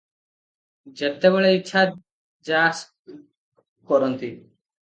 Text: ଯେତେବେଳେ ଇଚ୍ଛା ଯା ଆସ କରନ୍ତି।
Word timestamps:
ଯେତେବେଳେ 1.01 1.51
ଇଚ୍ଛା 1.57 1.83
ଯା 2.51 2.57
ଆସ 2.71 3.21
କରନ୍ତି। 3.93 4.35